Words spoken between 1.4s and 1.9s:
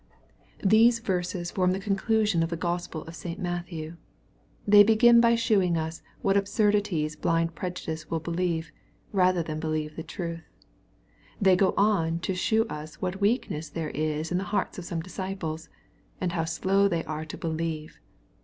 form the